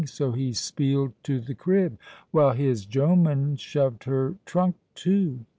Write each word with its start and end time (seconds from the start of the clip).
So 0.07 0.31
he 0.31 0.51
speeled 0.51 1.13
to 1.25 1.39
the 1.39 1.53
crib, 1.53 1.99
while 2.31 2.53
his 2.53 2.87
jomen 2.87 3.59
shoved 3.59 4.05
her 4.05 4.33
trunk 4.45 4.75
too. 4.95 5.41